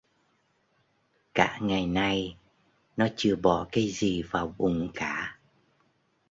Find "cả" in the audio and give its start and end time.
1.33-1.59, 4.93-5.39